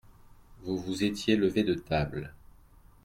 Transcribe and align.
Vous 0.63 0.79
vous 0.79 1.03
étiez 1.03 1.35
levé 1.35 1.61
de 1.61 1.75
table. 1.75 2.33